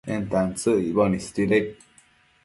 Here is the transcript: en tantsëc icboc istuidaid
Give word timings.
en 0.13 0.21
tantsëc 0.31 0.77
icboc 0.85 1.11
istuidaid 1.19 1.67